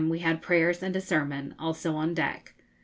[0.09, 2.55] we had prayers and a sermon, also on deck.